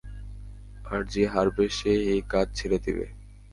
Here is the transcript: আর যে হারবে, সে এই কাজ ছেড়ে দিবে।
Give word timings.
আর 0.85 1.01
যে 1.13 1.23
হারবে, 1.33 1.65
সে 1.77 1.91
এই 2.11 2.21
কাজ 2.29 2.47
ছেড়ে 2.55 2.77
দিবে। 2.85 3.05